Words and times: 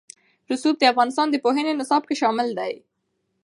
رسوب 0.51 0.75
د 0.79 0.83
افغانستان 0.91 1.27
د 1.29 1.35
پوهنې 1.43 1.73
نصاب 1.79 2.03
کې 2.07 2.15
شامل 2.21 2.47
دي. 2.59 2.73